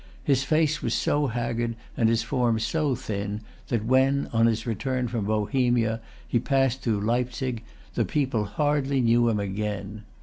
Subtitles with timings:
[0.23, 5.07] His face was so haggard and his form so thin, that when on his return
[5.07, 10.01] from Bohemia he passed through Leipsic, the people hardly knew him again.